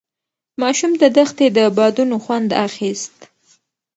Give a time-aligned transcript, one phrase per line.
[0.61, 3.17] ماشوم د دښتې د بادونو خوند اخیست.